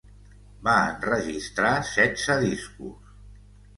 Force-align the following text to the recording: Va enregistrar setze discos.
Va 0.67 0.73
enregistrar 0.93 1.75
setze 1.93 2.39
discos. 2.49 3.15